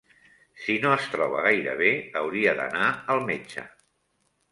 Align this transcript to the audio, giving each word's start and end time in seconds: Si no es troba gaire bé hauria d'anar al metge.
Si 0.61 0.77
no 0.85 0.93
es 0.99 1.03
troba 1.15 1.43
gaire 1.47 1.75
bé 1.81 1.91
hauria 2.21 2.55
d'anar 2.61 2.87
al 3.17 3.21
metge. 3.29 3.67